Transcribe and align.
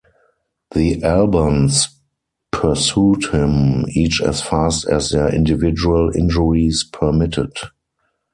The 0.71 1.03
Albans 1.03 1.89
pursued 2.51 3.25
him, 3.27 3.85
each 3.91 4.19
as 4.19 4.41
fast 4.41 4.87
as 4.89 5.11
their 5.11 5.31
individual 5.31 6.09
injuries 6.15 6.83
permitted. 6.83 7.51